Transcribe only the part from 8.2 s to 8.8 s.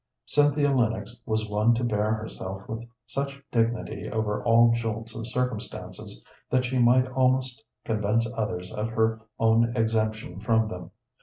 others